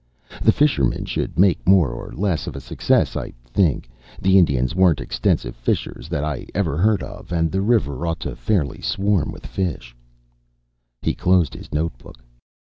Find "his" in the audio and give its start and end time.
11.53-11.71